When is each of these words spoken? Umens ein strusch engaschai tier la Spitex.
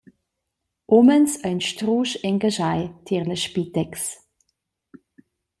Umens 0.97 1.35
ein 1.47 1.61
strusch 1.67 2.17
engaschai 2.23 2.79
tier 3.05 3.23
la 3.27 3.35
Spitex. 3.43 3.99